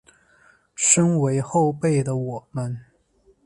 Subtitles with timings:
[0.73, 2.75] 身为后辈的我们